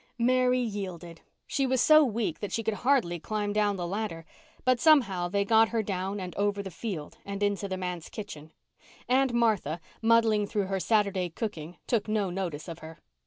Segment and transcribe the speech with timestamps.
[0.17, 1.21] Mary yielded.
[1.45, 4.25] She was so weak that she could hardly climb down the ladder,
[4.65, 8.51] but somehow they got her down and over the field and into the manse kitchen.
[9.07, 12.99] Aunt Martha, muddling through her Saturday cooking, took no notice of her.